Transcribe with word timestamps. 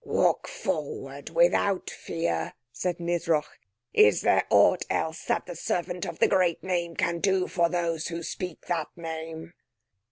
"Walk 0.03 0.47
forward 0.47 1.29
without 1.29 1.91
fear," 1.91 2.55
said 2.71 2.97
Nisroch. 2.99 3.59
"Is 3.93 4.21
there 4.21 4.45
aught 4.49 4.83
else 4.89 5.23
that 5.25 5.45
the 5.45 5.55
Servant 5.55 6.07
of 6.07 6.17
the 6.17 6.27
great 6.27 6.63
Name 6.63 6.95
can 6.95 7.19
do 7.19 7.47
for 7.47 7.69
those 7.69 8.07
who 8.07 8.23
speak 8.23 8.65
that 8.65 8.87
name?" 8.95 9.53